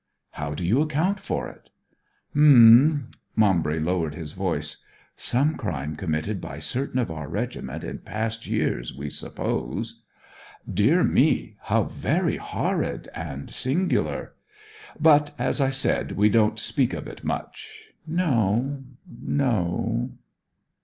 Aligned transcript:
'How 0.31 0.55
do 0.55 0.65
you 0.65 0.81
account 0.81 1.19
for 1.19 1.47
it?' 1.47 1.69
'H'm.' 2.31 3.11
Maumbry 3.35 3.77
lowered 3.79 4.15
his 4.15 4.33
voice. 4.33 4.83
'Some 5.15 5.55
crime 5.55 5.95
committed 5.95 6.41
by 6.41 6.57
certain 6.57 6.97
of 6.97 7.11
our 7.11 7.27
regiment 7.29 7.83
in 7.83 7.99
past 7.99 8.47
years, 8.47 8.95
we 8.95 9.11
suppose.' 9.11 10.01
'Dear 10.67 11.03
me... 11.03 11.57
How 11.59 11.83
very 11.83 12.37
horrid, 12.37 13.09
and 13.13 13.51
singular!' 13.51 14.33
'But, 14.99 15.35
as 15.37 15.61
I 15.61 15.69
said, 15.69 16.13
we 16.13 16.29
don't 16.29 16.57
speak 16.57 16.93
of 16.93 17.05
it 17.05 17.23
much.' 17.23 17.93
'No... 18.07 18.81
no.' 19.21 20.09